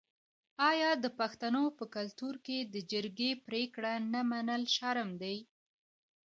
[0.69, 5.37] آیا د پښتنو په کلتور کې د جرګې پریکړه نه منل شرم نه دی؟